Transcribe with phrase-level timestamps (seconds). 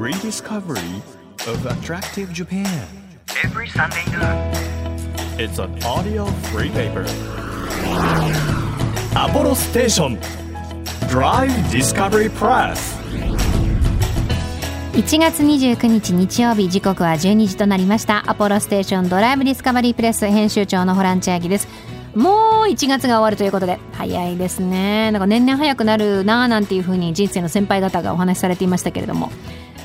[0.00, 1.02] rediscovery
[1.46, 2.66] of attractive Japan.
[3.44, 4.50] every Sunday noon.
[5.38, 7.04] It's an audio free paper.
[9.14, 10.18] Apollo Station
[11.10, 12.96] Drive Discovery Press.
[14.94, 21.68] 1月29日日曜日時刻は12時となりましたアポロステーションドライブディスカバリープレス編集長のホラン千秋です
[22.14, 29.30] もう1月が終わるということで早いですねなんか年々早くなるなあなんていう風に人生の先輩方がお話しされていましたけれども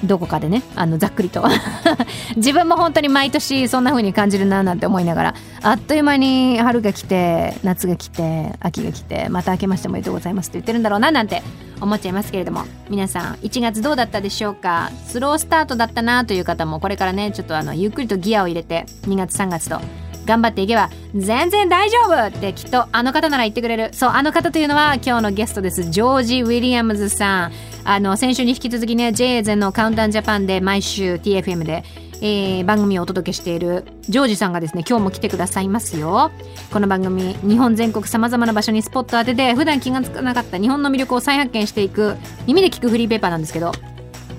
[0.04, 1.44] どこかでねあのざっくりと。
[2.35, 11.41] 自分も本当に毎年そんな風に感じるななんて思いながらあっという間に春が来て夏が来て秋が来てまた明けましておめでとうございますと言ってるんだろうななんて
[11.81, 12.63] 思っちゃいますけれども。
[12.90, 14.91] 皆さん1月どうだったでしょうか？
[15.08, 19.80] スロースタートだったなという方もこれからねちょっとあのゆっくりとギアを入れて2月3月と
[20.25, 23.89] 頑張っていけば全然大丈夫ってきっとあの方なら言ってくれる。
[23.93, 25.89] そうあの方というのは今日のゲストです。
[25.89, 27.51] ジョージ・ウィリアムズさん。
[27.84, 31.84] あの先週に引き続きね J ゼンのカウンタージャパンで毎週 TFM で、
[32.21, 36.32] えー番組をお届けしているジョージさんがですね今日も来てくださいますよ。
[36.71, 42.15] この番組日本全国さまざまな場所にスポット当てて普段気がつかなかった日本の魅力を再発見していく
[42.48, 43.71] 耳で聞くフリーペーパーなんですけど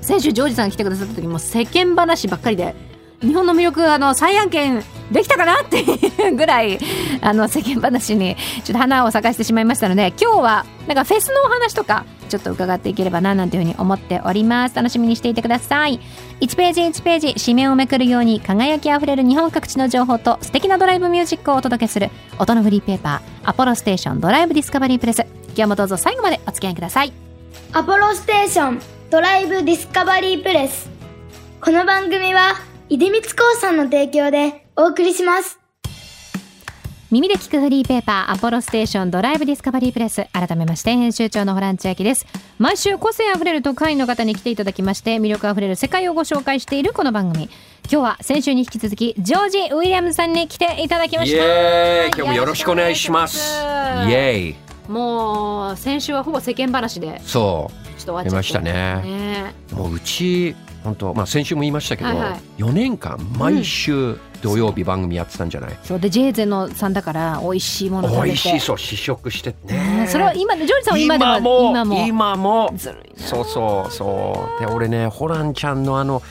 [0.00, 2.74] 先週ジョージさんが来てくださった時も世間話ばっかりで
[3.20, 6.78] 日本の魅力あの再発見できたかなっていうぐらい
[7.20, 14.74] あの世間話にちょっと花を咲かせてしまいましたので今日はなんかフェスのお話とかちょっと伺っていければななんていうふうに思っております。
[14.74, 16.00] 楽しみにしていてください。
[16.40, 25.24] 1ページ1ページ紙面をめくるように輝きあふれる日本各地の情報と素敵なドライブミュージックをお届けする音のフリーペーパーアポロステーションドライブディスカバリープレス。
[25.48, 27.12] 今日もどうぞ最後までお付き合いください。
[27.72, 30.90] アポロステーションドライブディスカバリープレス。
[31.60, 32.54] この番組は
[32.88, 33.28] 出光興
[33.60, 35.58] 産の提供でお送りします。
[37.10, 40.26] 耳で聞くフリーペーパーアポロステーションドライブディスカバリープレス。
[40.34, 42.26] 改めまして編集長のホラン千秋です。
[42.58, 47.48] 毎週個性あふれる特派員の方に来ていただきまして魅力あふれる世界をご紹介しているこの番組。
[47.90, 51.42] 今日は先週に引き続きジョージ・ウィリアムズさんに来ていただきまイした。
[51.42, 52.14] エーイ。
[52.14, 53.62] 今日もよろしくお願いします。
[54.08, 54.90] イエーイ。
[54.92, 58.72] もう先週はほぼ世間話でそちょっと終わっましたね。
[58.72, 59.54] ね。
[59.72, 59.76] う。
[59.76, 62.40] もううち本当まあ先週も言いましたけど、はいはい。
[62.58, 65.78] 4年間毎週土曜日番組やってたんじゃない？
[65.82, 68.26] そうでジェーゼのさんだから美味しいもの食べて。
[68.26, 70.00] 美味しいそう試食してね。
[70.00, 70.06] ね。
[70.08, 72.74] それは今ジョージさんは今でも今も今も。
[73.16, 74.60] そうそうそう。
[74.60, 76.22] で俺ねホランちゃんのあの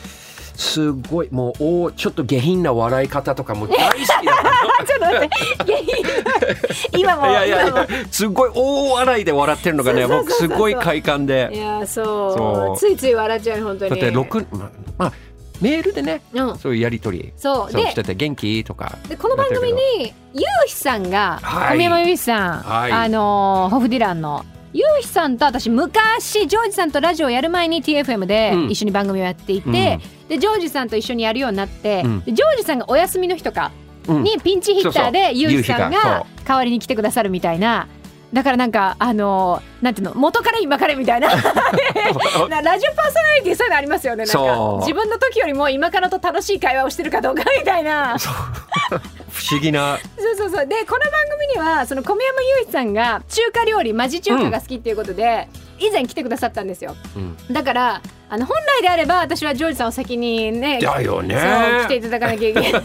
[0.54, 4.14] すごいもうおちょっと下品な笑い方とかも大好きだ
[4.86, 6.98] ちょっと待って。
[6.98, 12.78] 今もいやいやすごい大笑いで笑ってるのがね僕すごい快感いでやそう。
[12.78, 13.90] ついつい笑っちゃう本当に。
[13.90, 15.12] だって六ままあ
[15.60, 16.58] メールでねうん。
[16.58, 17.32] そういうやり取り。
[17.36, 17.72] そう。
[17.72, 18.64] でそうしてて元気？
[18.64, 18.98] とか。
[19.08, 21.74] でこの番組にゆうひさんが、はい。
[21.74, 22.92] 小宮山ゆうひさん、はい。
[22.92, 28.70] あのーホフディランのゆうひさんと私昔ジョージさんとラジオやる前に TFM でうん。
[28.70, 32.20] 一緒に番組をやっていて、でジョージさんと一緒にやるようになって、うん。
[32.24, 33.72] でジョージさんがお休みの日とか
[34.08, 34.22] うん。
[34.22, 37.88] にピンチヒッターでゆうひさんが代わりに来てくださるみたいな
[38.36, 41.28] だからなんかあのーなんていうの元から今からみたいな。
[42.48, 44.24] なラジオパーソナリティそういうのありますよね。
[44.26, 48.18] なんか自分の時よりも今からと楽しい会話をしてるかどうかみたいな。
[48.18, 49.98] 不思議な。
[50.18, 50.66] そうそうそう。
[50.66, 55.48] でこの番組にはその米山雄一さんが中華料理マジ中華が好きっていうことで、
[55.78, 56.94] 以前来てくださったんですよ。
[57.16, 57.36] うん。
[57.50, 61.36] だからあの本来であれば私はジョージさんを先にねだよね。
[61.84, 62.82] 来ていただかなきゃいけない。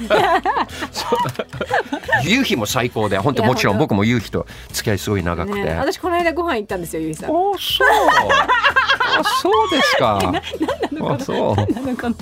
[2.30, 7.32] 夕日も最高で本当もちろん僕も夕日と付き合いすごい長くて、ね私この間ご飯行ったんですよ雄一さん。
[7.32, 7.88] おそう。
[9.20, 10.20] あそうですか。
[11.02, 11.56] あそう。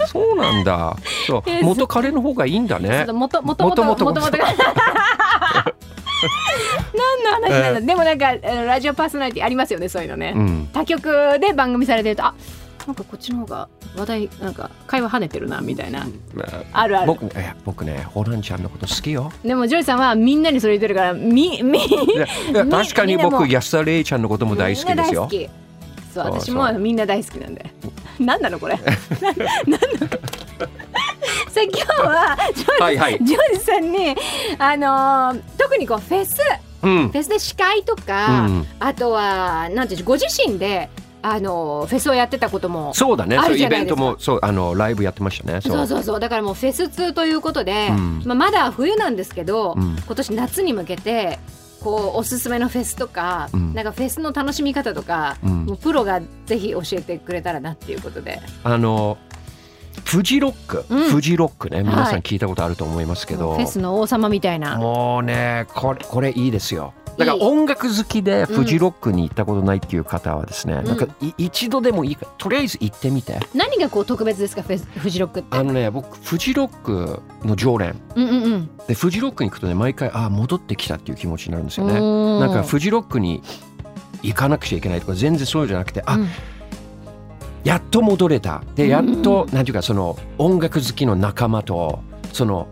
[0.08, 0.96] そうなんだ。
[1.28, 1.44] そう。
[1.46, 3.06] え元彼の方がいいんだね。
[3.12, 4.38] もともともともともと元々。
[6.94, 10.70] 何の話なんだ、でもなんかラジオパーソナリティありますよねそういうのね、うん。
[10.74, 12.34] 他局で番組されてるとあ
[12.90, 16.08] なんかこっちの方が話題なんか会話跳ねてるなみたいな。
[16.34, 17.08] まあるある。
[17.08, 19.32] 僕いや僕ねホランちゃんのこと好きよ。
[19.44, 21.80] でもジョージさんはみんなにそれ言ってるからみみ
[22.72, 25.30] 確かに僕安田レイちゃんのことも大好きですよ。
[25.32, 25.50] みんな大好き。
[26.16, 27.72] そう私もみんな大好きなんで。
[28.20, 28.74] 何なのこれ？
[28.82, 28.82] な
[29.68, 29.78] 何の？
[31.48, 33.20] さあ今日はジョージ,、はいはい。
[33.24, 34.16] ジョージさんに
[34.58, 36.38] あのー特にこうフェス。
[36.82, 37.10] うん。
[37.10, 38.66] フェスで司会とか、うん。
[38.80, 40.90] あとはなんていうのご自身で
[41.22, 43.38] あのフェスをやってたこともそうだね。
[43.58, 45.62] イベントもそうあのライブやってましたね。
[45.62, 46.20] そうそうそう。
[46.20, 48.22] だからもうフェス通ということで、うん。
[48.26, 49.98] まあ、まだ冬なんですけど、うん。
[50.06, 51.40] 今年夏に向けて
[51.82, 53.74] こうおすすめのフェスとか、うん。
[53.74, 55.66] なんかフェスの楽しみ方とか、うん。
[55.66, 58.42] もうプロがぜひ教えてくれたらなっていうことで。
[58.64, 59.18] あの
[60.06, 61.10] フジロック、うん。
[61.10, 64.78] フジロックね皆さはいん聞いたことあると思いますけど、フェスの王様みたいな。
[64.78, 66.94] もうねこれこれいいですよ。
[67.18, 67.44] だからいい。
[67.44, 73.40] 音楽好きでフジロックに行ったことないっていう方はですね、なんかい一度でもいいからとりあえず行ってみて。
[73.54, 75.58] 何がこう特別ですかフェスフジロックって？
[75.58, 77.96] あのね僕フジロックの常連。
[78.16, 78.78] うんうんうん。
[78.88, 81.94] でフジロックに行くとね毎回ああ戻ってきたっていう気持ちになるんですよね。
[81.94, 83.42] なんかフジロックに
[84.24, 86.28] 行かなくちゃいけないとか全然そうじゃなくてあ、うん
[87.64, 88.64] やっと戻れた。
[88.76, 92.02] でやっと、うんなんていうかその音楽好きの仲間と
[92.34, 92.68] その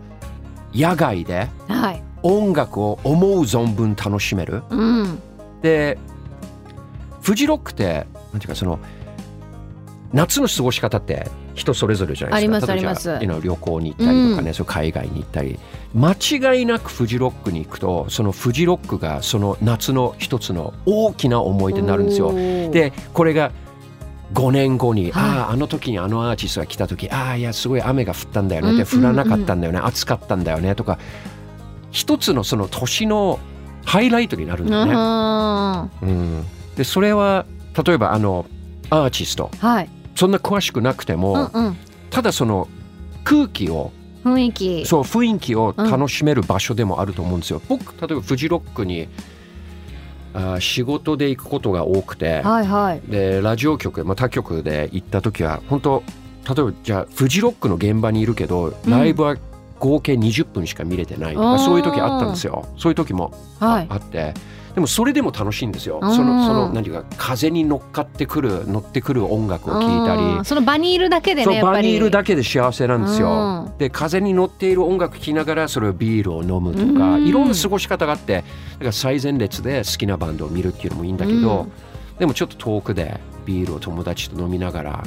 [0.74, 2.02] 野外ではい。
[2.22, 4.62] 音楽を思う存分楽しめる。
[4.70, 5.18] うん。
[5.62, 5.98] で
[7.20, 8.78] フジロックってなんていうかその
[10.12, 12.72] 夏の過ごし方って人それぞれじゃないですか。
[12.72, 13.42] あります例えばあります。
[13.42, 15.58] 旅行に行ったりとかね、そう海外に行ったり。
[15.94, 22.32] 間違いなくフジロックに行くとそのフジロックがその夏の一つの大きな思い出になるんですよ。
[22.32, 23.52] でこれが
[24.34, 25.12] 5年後に、はい。
[25.12, 30.74] あああの時にあのアーティストが来た時ああいやすごい雨が降ったんだよね、うんで降らなかったんだよね、暑かったんだよね。
[30.74, 30.98] とか
[31.90, 33.38] 一つのその年の
[33.84, 34.92] ハイライトになるんだよね。
[34.94, 36.44] あうん、
[36.76, 37.46] でそれは
[37.84, 38.46] 例えばあの
[38.90, 39.50] アーティスト。
[39.54, 39.90] ーはい。
[40.14, 41.76] そんな詳しくなくても、うんうん。
[42.10, 42.68] ただその
[43.24, 43.92] 空気を
[44.24, 44.86] 雰囲気。
[44.86, 47.62] そう雰囲気を楽しめる場所でもあると思うんですよ。
[47.68, 49.08] 僕例えばフジロックに
[50.34, 53.00] あー仕事で行くことが多くて、はいはい。
[53.10, 56.02] でラジオ局、まあ、他局で行った時は本当
[56.48, 59.36] 例えばじゃあフジロックの現場にいるけどライブは
[59.78, 62.66] 合計20分しか見れてないとか、そういう時あったんですよ。
[62.78, 63.86] そういう時もあ,、はい。
[63.88, 64.34] あって
[64.78, 65.98] でもそれでも楽しいんですよ。
[66.00, 66.14] うん。
[66.14, 70.38] そのその何ていうか風に乗っかってくる乗ってくる音楽を聴いたうん。
[70.38, 71.76] りその場にいるだけでねやっぱり。
[71.78, 73.66] 場にいるだけで幸せなんですよ。
[73.66, 73.76] うん。
[73.76, 77.26] で風に乗っている音楽聴きながらそれをビールを飲むとかうん。
[77.26, 78.42] いろんな過ごし方があってだ
[78.78, 81.72] から最前列で好きなバンドを見るっていうのもいいんだけど、うん。
[82.20, 85.04] でもちょっと遠くでビールを友達と飲みながら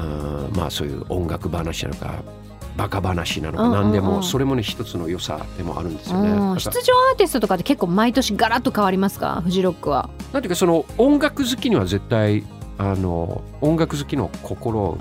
[0.00, 2.24] うんまあそういう音楽話なのか
[2.80, 6.30] バカ話なのか何でもそれもね一つの良さでもあるんですよね。
[6.30, 9.42] うん出場アーティストとかって結構毎年ガラッと変わりますか？
[9.44, 10.08] フジロックは。
[10.32, 12.42] なんていうかその音楽好きには絶対
[12.78, 14.98] あの音楽好きの心を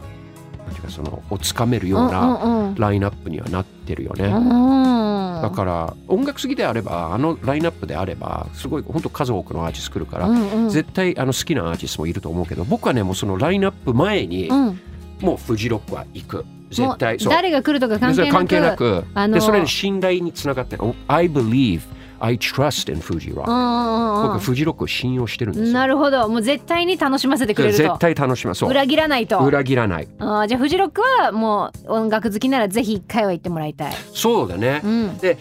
[0.66, 4.26] なんていうかそのをつかめるようなラインナップにはなってるよね。
[4.26, 5.42] うん。
[5.42, 10.70] だから音楽好きであればあのラインナップであればすごい本当数多くのアーティスト来るから、うんうん。
[10.70, 14.82] 絶対あの好きなアーティストもいると思うけど僕はねもうそのラインナップ前に、うん
[15.22, 16.46] もうフジロックは行く。
[16.70, 17.18] 絶対。
[17.18, 19.06] 誰が来るとか関係なく関係なく。
[19.14, 20.84] あのでそれに信頼につながってる。
[21.08, 21.82] I believe
[22.20, 25.74] I trust in Fuji う Rock、んうん僕フジロックを信用してるんですよ。
[25.74, 26.28] なるほど。
[26.30, 27.82] もう絶対に楽しませてくれると。
[27.82, 28.70] 絶対楽しみそう。
[28.70, 29.40] 裏切らないと。
[29.40, 30.08] 裏切らない。
[30.20, 33.94] あーじゃあフジロックはもう音楽好きならぜひ一回は行ってもらいたい。
[34.14, 35.18] そうだね、うん。
[35.18, 35.38] で例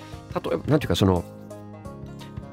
[0.54, 1.24] えばなんていうかその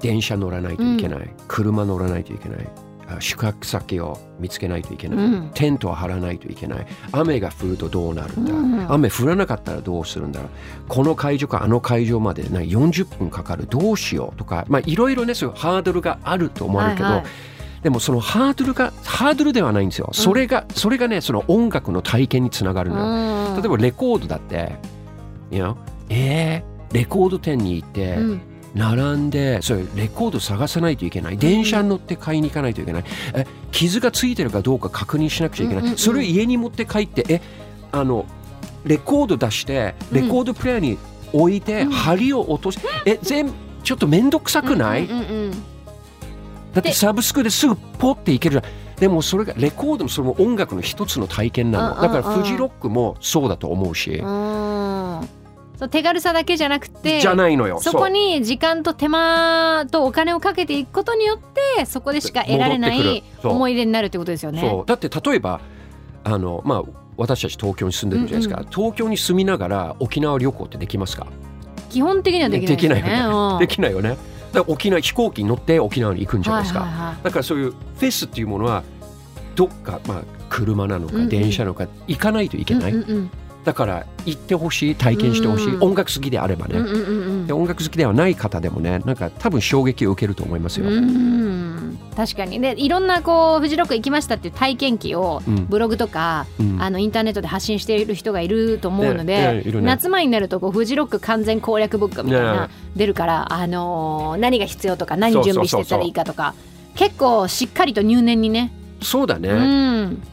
[0.01, 2.59] 電車乗らないといけない、車乗らないといけない。
[2.59, 5.51] あ宿泊先を見つけないといけない、うん。
[5.53, 6.87] テントを張らないといけない。
[7.11, 8.91] 雨が降るとどうなるんだ、うん。
[8.91, 10.41] 雨降らなかったらどうするんだ
[10.87, 13.67] この会場かあの会場までな40分かかる。
[13.67, 14.65] どうしようとか。
[14.67, 17.25] まあいろいろねそういうハードルがあると思われるけど、はいはい。
[17.83, 23.61] でもそのハードルがハードルではないんですよ、それがそれがねその音楽の体験につながるのよ、うん。
[23.61, 24.75] 例えばレコードだって、
[25.51, 25.75] you know
[26.09, 28.41] えー、レコード店に行って、うん
[28.75, 31.37] 並んでそれレコード探さないといけない。
[31.37, 35.97] 電車に乗って買いに行かないといけない、え傷がついてるかどうか確認しなくちゃいけない、うんうんうん。
[35.97, 37.41] それを家に持って帰ってえ
[37.91, 38.25] あの
[38.83, 40.97] レコード出してレコードプレイヤーに
[41.33, 41.91] 置いて、うん。
[41.91, 45.51] 針を落としえ全部ちょっと面倒くさくない、うんうんうん
[46.73, 48.95] だってサブスクですぐポッていけるじゃん。
[48.99, 52.01] でもそれがレコードもそれも音楽の一つの体験なの。
[52.01, 52.41] だからうんうんうん。
[52.41, 54.74] フジロックもそうだと思うし、うん
[55.77, 57.79] そう手軽さだけじゃなくてじゃないのよ。
[57.81, 61.39] そこに時間と手間とお金をかけていくことによっ
[61.77, 64.61] てそこでしか得られない思い出になるってことですよね。
[64.61, 64.85] そう。
[64.85, 65.59] だって例えば
[66.23, 66.83] あのまあ
[67.17, 71.27] 私たち東京に住んでるじゃないですか、うん東京に住みながら沖縄旅行ってできますか？
[71.89, 72.99] 基本的にはできないですよね。
[72.99, 73.53] できないよね。
[73.53, 73.59] うん。
[73.59, 74.09] できないよね。
[74.09, 77.23] だから沖縄飛行機に乗って沖縄に行くんじゃないですか、はいはいはい。
[77.23, 78.83] だからそういうフェスっていうものは
[79.55, 81.29] どっかまあ車なのかうんうん。
[81.29, 83.31] 電車なのか行かないといけない、うんうんうん
[83.65, 85.83] だから行ってほしい体験してほしい、うん。
[85.83, 87.11] 音楽好きであればね、うんうんうんう
[87.43, 87.47] ん。
[87.47, 91.97] で音楽好きではない方でもねなんか多分衝撃を受けると思いますよ、うん。
[92.15, 92.61] 確かに。
[92.61, 95.65] でいろんなこうフジロック行きましたっていう体験記をうん。
[95.65, 96.81] ブログとか、うん。
[96.81, 99.81] あのインターネットで発信している人がいると思うのねで、ねね。
[99.81, 106.53] 夏前になるとこうフジロック完全攻略ブックみたいなね出るから、あのー何が必要とか何準備してったらいいかとか
[106.95, 108.71] 結構しっかりと入念にね。
[109.01, 110.23] そうだね、うん。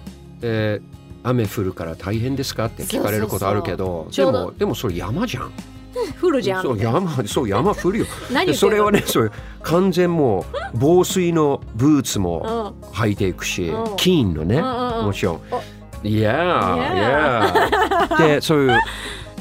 [0.41, 0.81] で
[1.23, 2.67] 雨降るから大変ですか？
[2.67, 5.53] って聞かれることあるけどでもでもそれ山じゃん。
[6.23, 6.63] 降るじゃん。
[6.63, 8.07] そう山そう山降るよ。
[8.55, 12.89] それはねそういう完全もう防水のブーツもうん。
[12.93, 13.97] 履いていくし、うん。
[13.97, 15.05] 金のね、うんうんうん。
[15.07, 15.41] もちろん。
[15.51, 15.61] お。
[16.03, 16.35] Yeah,
[18.11, 18.19] yeah.
[18.35, 18.81] でそういう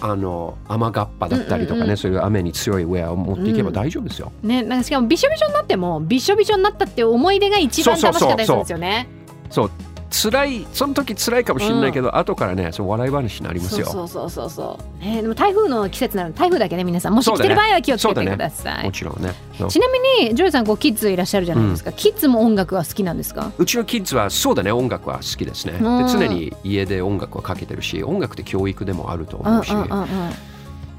[0.01, 1.97] あの雨がっぱだったりとかね、うんうんうん。
[1.97, 4.31] そういう雨に強いウェアを持っていけば大丈夫ですよ。
[4.43, 9.07] ね、なんかしかもびしょびしょになってもびしょびしょになったって思い出が一番楽しかったりするんですよね。
[9.49, 9.71] そう
[10.11, 13.85] 辛いその時辛いかもしれないけど、後からねそう笑い話になりますよ。
[13.85, 15.03] そうそうそうそうそう。
[15.03, 18.83] ね、でも台風の季節なので台風だけね皆さんもし来てる場合は気をつけてください。
[18.83, 19.33] もちろんね。
[19.69, 21.91] ちなみにジョイさんこうキッズいらっしゃるじゃないですか。
[21.93, 23.51] キッズも音楽は好きなんですか？
[23.57, 25.73] うちのキッズはそうだね音楽は好きですね。
[25.73, 30.07] でうん常に家で音楽はかけてるし音楽って教育でもあるとうん思うし、うんうんうん。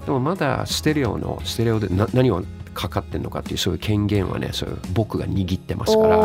[0.07, 2.43] でもまだステレオのステレオでな何を
[2.75, 6.17] かかってんのかっていうそういう権限はねそういう僕が握ってますから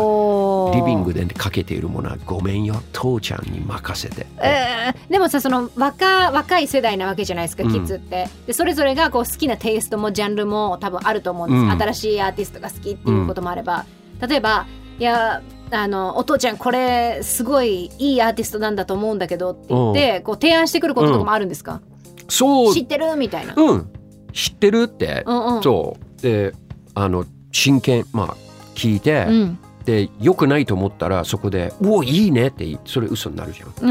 [0.74, 4.26] リビングでかけているものはごめんよ父ちゃんに任せて。
[4.38, 7.72] えーでもさその若若い世代なわけじゃないですか、うん。
[7.72, 8.28] キッズって。
[8.46, 11.70] でそれぞれがこう好きなテイストもジャンルも多分あると思うんです、うん。
[11.70, 13.84] 新しいアーティストが好きっていうこともあれば、
[14.26, 14.66] 例えば
[14.98, 21.82] いやあのお父ちゃんこれすごいいいアーティストなんだと思うんだけどって言ってこう提案してくることとかもあるんですか、
[22.28, 22.74] そう。
[22.74, 23.16] 知ってる？
[23.16, 23.92] みたいな、うん。
[24.32, 25.62] 知ってるって、うんうん。
[25.62, 26.22] そう。
[26.22, 26.52] で
[26.94, 28.36] あの真剣まあ
[28.74, 29.58] 聞いて、うん
[29.88, 33.68] で良くないと思ったらそこで「おいいね」ってそれ嘘になるじゃん。
[33.68, 33.88] だうん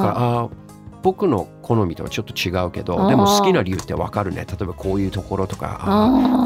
[0.00, 0.50] からあー
[1.02, 4.46] 僕の好みとはちょっと違うけどでも好きな理由ってわかるね。
[4.48, 5.90] 例えばこういうところとかこ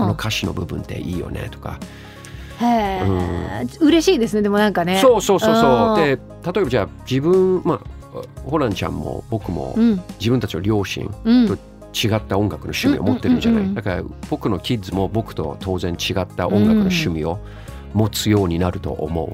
[0.06, 1.78] の歌詞の部分っていいよねとか、
[2.62, 4.98] へえ、嬉しいですねでもなんかね。
[5.02, 5.96] そうそうそうそう。
[5.98, 6.18] で例え
[6.64, 7.80] ばじゃあ自分まあ
[8.48, 10.00] ホランちゃんも僕もうん。
[10.18, 11.48] 自分たちの両親うん。
[11.48, 11.54] と
[11.92, 17.38] 違った音楽の趣味を持ってるんじゃない、うんうんうんうんだから僕のキッズも僕と当然違った音楽の趣味を
[17.96, 19.30] 持つようになると思う、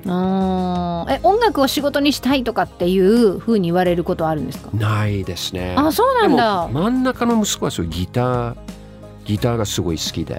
[1.10, 4.70] え音楽を仕事にしたいとかっていうふうに言われることはあるんですか？
[4.72, 5.74] ないですね。
[5.76, 6.68] あそうなんだ。
[6.72, 8.56] 真ん中の息子はそうギター
[9.24, 10.38] ギターがすごい好きで。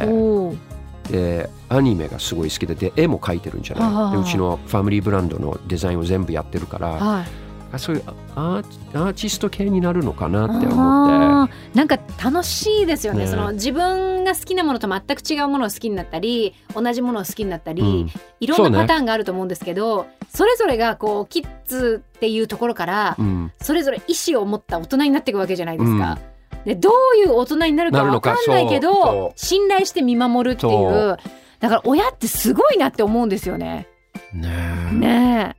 [1.12, 4.15] でアニメがすごい好きでで絵も描いてるんじゃない？
[4.15, 7.25] でうちのファミリーブランドのデザインを全部やってるからはい
[7.74, 11.53] あそういうアーアーティスト系になるのかなって思って。
[11.74, 13.25] なんか楽しいですよね。
[13.25, 13.27] ね。
[13.27, 18.12] その自分が好きなものと全く違うものを好きになったり同じものを好きになったり、うん。
[18.39, 23.51] いろんなパターンがあると思うんですけどそ,、れぞれがこうキッズっていうところから、うん。
[23.60, 26.20] それぞれ意思を持った大人になっていくわけじゃないですか。
[26.65, 28.30] でどういう大人になるかなるのか。
[28.30, 29.32] わかんないけどう。
[29.36, 31.18] 信頼して見守るっていそう。
[31.60, 33.88] だから親ってすごいなって思うんですよね。
[34.32, 34.50] ね
[34.92, 34.96] え。
[34.96, 35.56] ね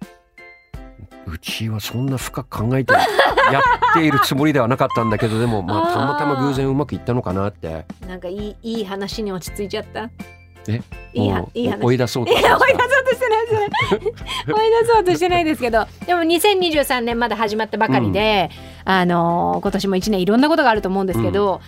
[1.26, 3.02] うちはそんな深く考えてやっ
[3.94, 7.84] ているつもりではなかったんだけどでもまあたまたま偶然うまくいったのかなって。
[8.02, 10.10] えなんかいいいい話に落ち着いちゃった。
[10.68, 10.80] え？
[11.12, 11.82] いいいい話。
[11.84, 12.58] 追い出そうと追い出そう
[13.04, 14.12] としてないです。
[14.52, 18.50] 追い出そうとしてないですけどでも2023年まだ始まったばかりで、
[18.84, 21.60] あのー今年も1年いろんなことがあると思うんですけど、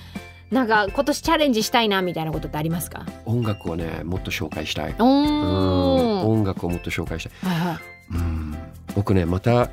[0.50, 3.04] なんか今年チャレンジしたいなみたいなことってありますか？
[3.26, 4.94] 音楽をねもっと紹介したい。
[4.98, 7.52] 音楽をもっと紹介したい。
[7.52, 7.78] はいはい。
[8.14, 8.56] うん
[8.97, 9.71] 僕ねまた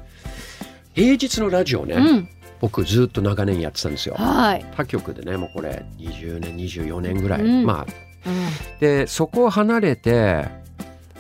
[0.94, 2.30] 平日のラジオね、うん。
[2.62, 4.16] 僕ずっと長年やってたんですよ。
[4.16, 7.66] はい、他局でねもうこれ20年24年ぐらい、うん。
[7.66, 7.88] まあ
[8.28, 8.80] うん。
[8.80, 10.48] でそこを離れて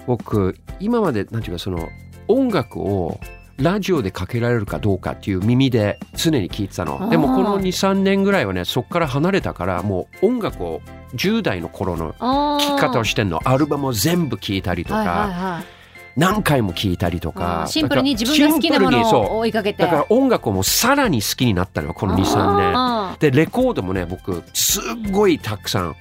[0.06, 1.90] 僕今までなんていうかその
[2.28, 3.20] 音楽を
[3.58, 7.10] ラジオでかけられるかどうかっていう耳で常に聞いてたの。
[7.10, 10.82] でもこの23年ぐらいはねそこから離れたからもう音楽を
[11.16, 13.40] 10代の頃の聴き方をしてんの。
[13.46, 15.83] アルバムを全部聴いたりとか、はいはいはい
[16.15, 19.84] 何回も聴いたりとあかーシンプルに自分が好きなものを追いかけて。
[19.84, 22.77] だから音楽をもうさらに好きになったのよこの23年。
[22.77, 25.96] あでレコードもね僕すっごいたくさん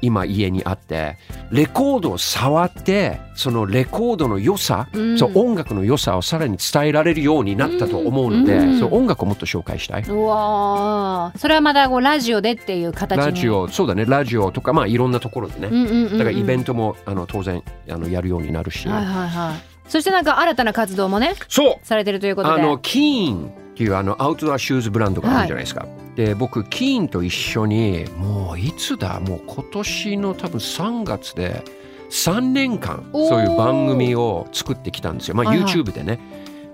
[0.00, 1.16] 今家にあって
[1.50, 5.18] レコードを触ってそのレコードの良さ、うん。
[5.18, 8.80] そう音楽の良さをさらに伝えられるようになったと思うので、うん。
[8.80, 10.02] そう音楽をもっと紹介したい。
[10.02, 11.38] うわー。
[11.38, 13.24] それはまたこうラジオでっていう形に？
[13.24, 14.04] ラジオそうだね。
[14.04, 16.18] ラジオとかまあいろんなところでね、うんうんうんうん。
[16.18, 19.88] だからイベントもあの当然あのやるようになるし、はいはいはい。
[19.88, 21.86] そしてなんか新たな活動もねそう。
[21.86, 22.60] されてるということで。
[22.60, 25.86] あのキーンっていうあのアウトドアシューズブランドがあるじゃないですか。
[26.18, 31.62] で僕キーンと一緒にもういつだもう今年の多分3月で
[32.10, 35.36] 3年間そういう番組を作ってきたんですよ。
[35.36, 35.72] まあ、はいはい。
[35.72, 36.18] YouTube でね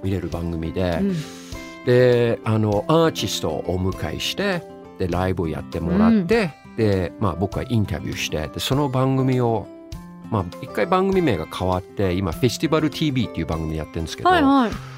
[0.03, 1.15] 見れる番組で、うん。
[1.85, 4.63] であのアーティストをお迎えして
[4.99, 9.67] でライブをやってもらって、で、まあ、僕はインタビューしてでその番組を
[10.31, 14.94] まあ一回番組名が変わって今フェスティバル TV っていう番組やってるんですけど、はいはい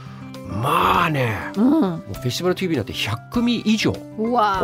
[0.49, 1.71] まあねうん。
[1.71, 3.95] もうフェスティバル TV だって100組以上お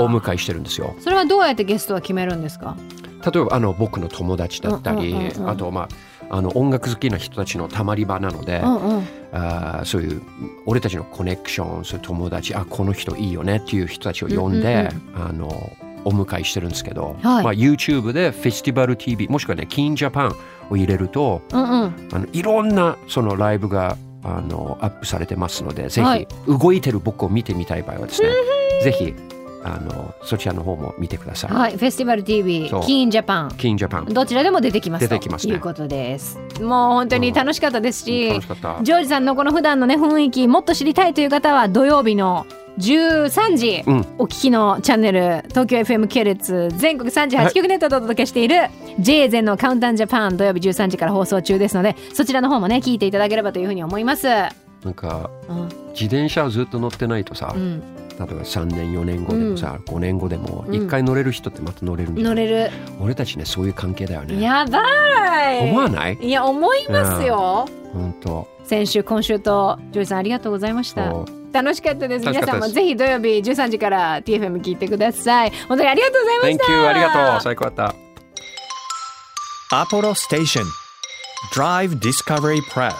[0.09, 0.95] 迎えしてるんですよ。
[1.01, 2.77] それはどうやってゲストは決めるんですか？
[3.25, 5.51] 例えばあの僕の友達だったり、うんうんうんうん。
[5.51, 5.89] あとま
[6.31, 9.07] ああの音楽好きな人たちのたまり場なので、うんうん。
[9.33, 10.23] あーそういう
[10.67, 15.49] 俺たちのコネクションそういう友達あこの人いいよねっていう人たちを呼んで、あの
[16.05, 17.45] お迎えしてるんですけど、はい。
[17.45, 20.35] まあ、YouTube でフェスティバル TV もしくはね Keen Japan
[20.71, 22.09] を入れるとうんうん。
[22.13, 26.29] あのいろんなそのライブがあのアップされてますのでぜはい。
[26.47, 28.29] ひ動いてる僕を見てみたい場合はですね、
[28.83, 29.15] ぜひ
[29.65, 31.51] あのそちらの方も見てください。
[31.53, 35.53] はい、フェスティバル TV キーンジャパンキーンジャパンどちらでも出てきます出てきますね。
[35.53, 36.39] ということです。
[36.61, 38.83] もう本当に楽しかったですし、楽しかった。
[38.83, 42.47] ジョージさんのこの普段のね雰囲気もっと知りたいという方は土曜日の
[42.79, 44.07] 13時、うん。
[44.19, 54.27] お聞きのチャンネル東京 FM 系列全国38局ネットでお届けしている J ゼンのカウンタージャパン土曜日13時から放送中ですのでそちらの方もね聞いていただければというふうに思います。
[54.27, 55.69] なんかうん。
[55.93, 57.83] 自転車をずっと乗ってないとさ、うん、
[58.19, 64.41] 例えば3年4年後でもさ、5年後でもうん一回乗れる人ってまた乗れるんだよ、乗れる俺たちねそういう関係だよね。
[64.41, 64.81] やば
[65.55, 66.19] い思わない？
[66.21, 67.67] いや思いますよ。
[67.93, 68.49] 本当。
[68.65, 71.13] 先週今週とジョージさんありがとうございました。
[71.53, 72.27] 楽しかったです。
[72.27, 75.53] 皆さんもぜひ土曜日13時から TFM 聞いてください。
[75.69, 77.95] 本当にありがとうございま Thank した you ありがとう最高だった。
[79.75, 80.65] Apollo Station
[81.55, 82.95] Drive Discovery Press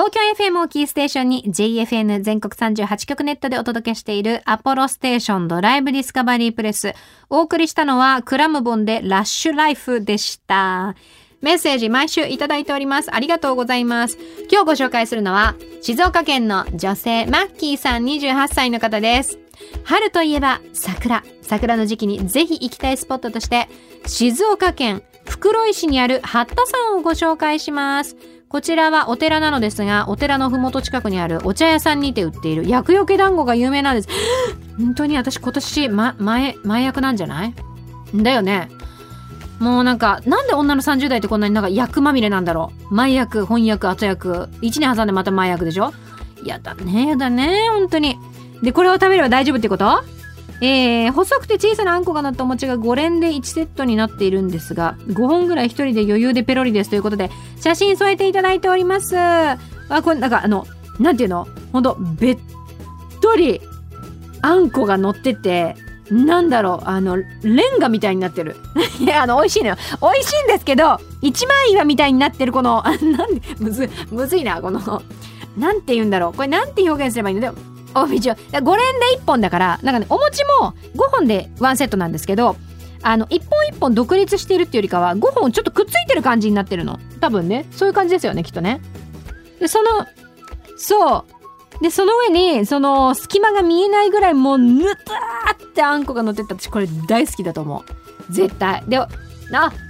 [0.00, 6.94] 東京 FM をキーステーションに JFN 全国38局ネットでお届けしているアポロステーションドライブディスカバリープレス。
[7.28, 10.94] お送りしたのはクラムボンでラッシュライフでした。
[11.42, 13.14] メッセージ毎週いただいております。
[13.14, 14.16] ありがとうございます。
[14.50, 19.38] 今日ご紹介するのは静岡県の女性マッキーさん28歳の方です。
[19.84, 21.22] 春といえば桜。
[21.42, 23.68] 桜の時期にぜひ行きたいスポットとして
[24.06, 28.16] 静岡県袋井市にある八田山をご紹介します。
[28.50, 34.08] こちらはお寺なのですが、お寺のふもと近くにあるお茶屋さんにて売っている厄除け団子が有名なんです。
[34.76, 37.54] 本当に私今年、ま、前、前役なんじゃない？
[38.12, 38.68] だよね。
[39.60, 42.92] もうなんか、なんで女の30代ってこんなになんか役まみれなんだろう？
[42.94, 44.48] 前役、翻訳、後役。
[44.62, 45.92] 1年挟んでまた前役でしょ？
[46.44, 48.18] やだね、やだね、本当に。
[48.64, 50.02] で、これを食べれば大丈夫ってこと？
[50.62, 59.16] えー、細くて小さなあんこが乗ったお餅が5連で1セットになっているんですが、5本ぐらい1人で余裕でペロリですということで、写真添えていただいております。
[59.18, 59.58] あ、
[60.02, 60.66] これなんかあの、
[60.98, 61.46] なんていうの？
[61.72, 62.38] ほんと、べっ
[63.22, 63.60] とり、
[64.42, 65.76] あんこが乗ってて、
[66.10, 68.56] なんだろう、あの、レンガみたいになってる。
[69.00, 69.76] いや、あの、美味しいのよ。
[70.02, 74.80] 美味しいんですけど、一枚岩みたいになってるこの、あ なんで、むず、むずいな、この、
[75.56, 76.32] なんて言うんだろう？
[76.34, 77.40] これなんて表現すればいいの？
[77.40, 77.56] でも、
[77.94, 78.66] お一応、5連で
[79.18, 82.56] 1本だから、なんかね、お餅も5本で1セットなんですけど、
[83.02, 86.98] あの、1本1本独立しているっていうよりかは、5本ちょっとくっついてる感じになってるの。
[87.20, 87.66] 多分ね。
[87.70, 88.80] そういう感じですよね、きっとね。
[89.58, 90.06] で、その、
[90.76, 91.24] そ
[91.80, 91.82] う。
[91.82, 97.84] で、その上に、その、隙間が見えないぐらい、もう、ぬたってあんこが乗ってた私、これ大好きだと思
[98.28, 98.32] う。
[98.32, 98.84] 絶対。
[98.86, 99.08] で、あ、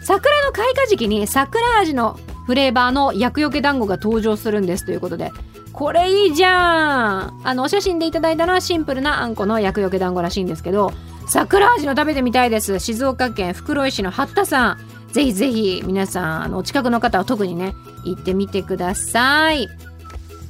[0.03, 5.33] 桜の開花時期に桜味のフレーバーの厄除け団子が登場するんですということで、
[5.73, 10.93] これいいじゃんあの、お写真でいただいたのはシンプルなあんこの厄よけ団子らしいんですけど、
[11.27, 12.79] 桜味の食べてみたいです。
[12.81, 14.79] 静岡県袋井市の八田さん。
[15.13, 19.69] ぜひぜひ皆さん、あの、お近くの方は特にね、行ってみてください。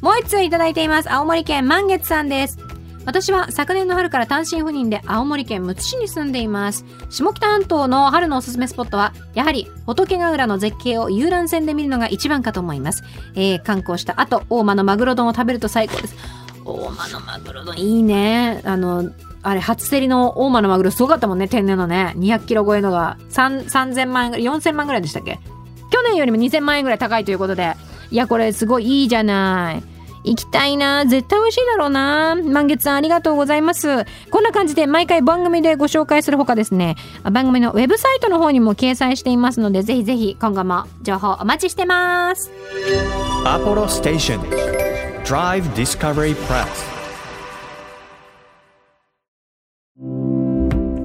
[0.00, 1.12] もう一通いただいています。
[1.12, 2.69] 青森県満月さんです。
[3.06, 6.84] 私は昨年の春から単身赴任で青森県むつ市に住んでいます。
[7.08, 13.02] 下北半島の春のおすすめスポットは、やはり仏ヶ浦の絶景を遊覧船で見るのが一番かと思います。
[13.34, 16.14] えー観光した後、大間のマグロ丼を食べると最高です。
[16.64, 18.60] 大間のマグロ丼いいね。
[18.64, 19.10] あの、
[19.42, 22.12] あれ、初競りの大間のマグロすごかったもんね、天然のね。
[22.18, 25.38] 200キロ超えのが、3000万円ぐらい、4000万ぐらいでしたっけ？
[25.90, 27.74] 去年よりも2000万円ぐらい高いということで、
[28.10, 29.82] いや、これすごいいいじゃない。
[30.24, 34.04] 行きたいな絶対美味しいだろうな満月さんありがとうございます。
[34.30, 36.96] こんな感じで毎回番組でご紹介するほかですね、
[37.30, 42.50] 番組のウェブサイトの方にも掲載していますので、ぜひぜひ今後も情報お待ちしてます。
[43.44, 44.40] Apollo Station
[45.24, 46.66] Drive Discovery Press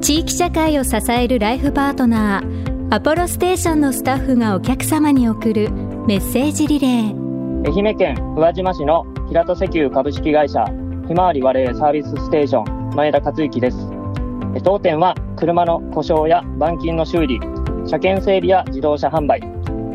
[0.01, 5.71] 地域社会を支えるライフパートナーアポロステーションのスタッフがお客様に送る
[6.05, 7.24] メッセージリレー
[7.65, 10.63] 愛媛県宇和島市の平戸石油株式会社
[11.07, 13.77] ひまわり割れサービスステーション前田克之です。
[14.63, 17.39] 当店は車の故障や板金の修理
[17.87, 19.41] 車検整備や自動車販売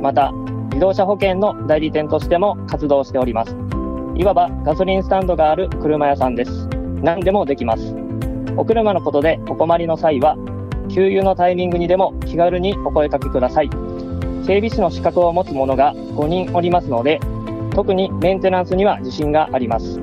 [0.03, 0.33] また
[0.71, 3.55] 自動車保険の代理店としても活動しております。
[4.17, 6.67] いわばガソリンスタンドがある車屋さんです。
[7.03, 7.95] 何でもできます。
[8.57, 10.37] お車のことでお困りの際は
[10.89, 13.71] 給油のタイミングにでも気軽にお声かけください。
[14.45, 17.21] 整備士の資格を持つ者が5人おりますので
[17.81, 19.99] 特にメンテナンスには自信があります。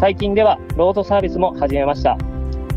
[0.00, 2.16] 最近ではロードサービスも始めました。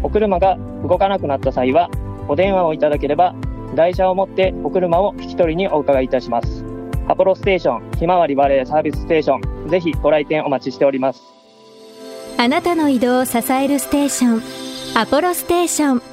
[0.03, 1.89] お車が動かなくなった際は
[2.27, 3.33] お電話をいただければ
[3.75, 6.65] 台車を持ってお車を引き取りにお伺いいたします。
[7.07, 11.21] アポロステーションひまわりバレーサービスステーションぜひご来店お待ちしております。
[12.37, 16.10] あなたの移動を支えるステーションアポロステーション。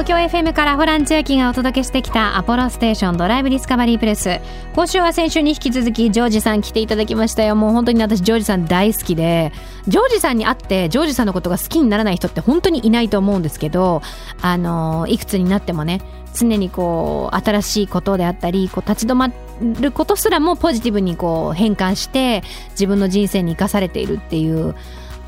[0.00, 4.40] 東京 FM からホラン千秋がお届けしてきたアポロステーションドライブディスカバリープレス
[4.74, 7.54] 今週は先週に引き続きジョージさん来ていただきましたよ。
[7.54, 9.52] もう本当に私ジョージさん大好きで。
[9.88, 14.00] ジョージさんに会ってジョージさんのことが好きにならない人って本当にいないと思うんですけど
[14.40, 16.00] あのいくつになってもね
[16.34, 24.74] 常にこう新しいことであったりこう立ち止まることすらもポジティブにこう変換して自分の人生に生かされているっていう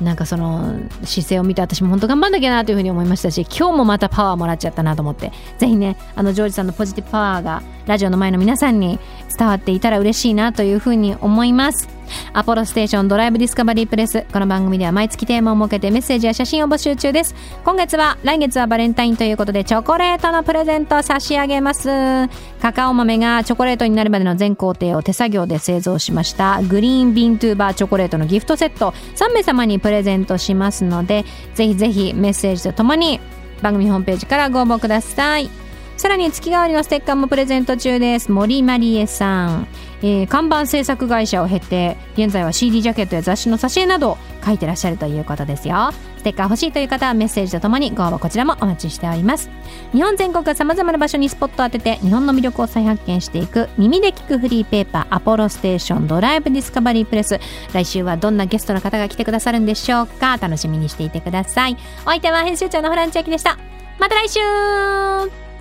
[0.01, 8.99] なんかその姿勢を見て私も本当頑張んなきゃなというふうに思いましたし今日もまたパワーもらっちゃったなと思ってぜひねあのジョージさんのポジティブパワーがラジオの前の皆さんに
[9.37, 11.87] 伝わっていたら嬉しいなというふうに思います。
[12.33, 17.35] アポロステーションドライブディスカバリープレスこの番組では毎月テーマを設けてメッセージや写真を募集中です。
[17.63, 21.89] 今月は来月はバレンタインということでチョコレートのプレゼントを差し上げます。
[22.61, 26.61] カカオ豆がチョコレートになるまでの全工程を手作業で製造しました。
[26.61, 28.93] グリーンビントゥーバーチョコレートのギフトセット。
[29.15, 33.19] 3名様にプレゼントしますのでぜひぜひメッセージとともに
[33.61, 35.62] 番組ホームページからご応募ください。
[35.97, 38.31] さらに月替わりのステッカーもプレゼント中です。
[38.31, 39.67] 森まりえさん、
[40.01, 45.91] えー看板制作会社を経て現在は CD ジャケットや雑誌の挿絵など書いてらっしゃるということですよ。
[46.17, 49.49] ステッカー欲しいという方はメッセージとともにご応募こちらもお待ちしております。
[49.91, 57.39] 日本全国さまざまな場所にスポットを当てて日本の魅力を再発見していく耳で聞くフリーペーパーアポロステーションドライブディスカバリープレス。
[57.73, 61.09] 来週はどんなゲストの方が来てくださるんでしょうか楽しみにしてい。
[61.13, 63.57] てくださいお相手は編集長のホラン千秋でした。
[63.99, 65.42] また来週。